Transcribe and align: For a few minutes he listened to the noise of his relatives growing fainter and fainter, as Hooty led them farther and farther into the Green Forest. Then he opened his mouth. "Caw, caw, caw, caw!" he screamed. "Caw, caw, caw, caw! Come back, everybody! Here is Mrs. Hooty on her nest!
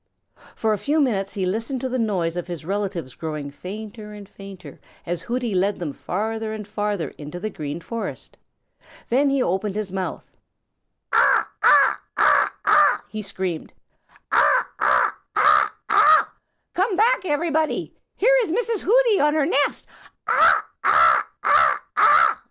For 0.55 0.73
a 0.73 0.79
few 0.79 0.99
minutes 0.99 1.33
he 1.33 1.45
listened 1.45 1.79
to 1.81 1.87
the 1.87 1.99
noise 1.99 2.35
of 2.35 2.47
his 2.47 2.65
relatives 2.65 3.13
growing 3.13 3.51
fainter 3.51 4.13
and 4.13 4.27
fainter, 4.27 4.79
as 5.05 5.21
Hooty 5.21 5.53
led 5.53 5.77
them 5.77 5.93
farther 5.93 6.53
and 6.53 6.67
farther 6.67 7.09
into 7.19 7.39
the 7.39 7.51
Green 7.51 7.79
Forest. 7.79 8.35
Then 9.09 9.29
he 9.29 9.43
opened 9.43 9.75
his 9.75 9.91
mouth. 9.91 10.25
"Caw, 11.11 11.45
caw, 11.61 11.95
caw, 12.15 12.49
caw!" 12.63 13.01
he 13.09 13.21
screamed. 13.21 13.73
"Caw, 14.31 14.63
caw, 14.79 15.13
caw, 15.35 15.69
caw! 15.87 16.27
Come 16.73 16.95
back, 16.95 17.23
everybody! 17.25 17.93
Here 18.15 18.35
is 18.41 18.49
Mrs. 18.51 18.81
Hooty 18.83 19.19
on 19.19 19.35
her 19.35 19.45
nest! 19.45 19.85